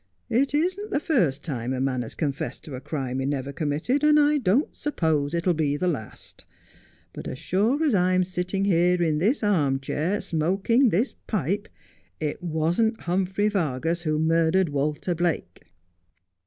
It 0.31 0.55
isn't 0.55 0.89
the 0.89 0.99
first 0.99 1.43
time 1.43 1.73
a 1.73 1.79
man 1.79 2.01
has 2.01 2.15
confessed 2.15 2.63
to 2.63 2.73
a 2.73 2.81
crime 2.81 3.19
he 3.19 3.25
never 3.27 3.53
committed, 3.53 4.03
and 4.03 4.19
I 4.19 4.39
don't 4.39 4.75
suppose 4.75 5.35
it'll 5.35 5.53
be 5.53 5.77
the 5.77 5.87
last; 5.87 6.43
but 7.13 7.27
as 7.27 7.37
sure 7.37 7.83
as 7.83 7.93
I 7.93 8.15
am 8.15 8.23
sitting 8.23 8.65
here 8.65 8.99
in 8.99 9.19
this 9.19 9.43
arm 9.43 9.79
chair, 9.79 10.19
smoking 10.19 10.89
this 10.89 11.13
pipe, 11.27 11.67
it 12.19 12.41
wasn't 12.41 13.01
Humphrey 13.01 13.51
Yargas 13.51 14.01
who 14.01 14.17
murdered 14.17 14.69
Walter 14.69 15.13
Blake.' 15.13 15.65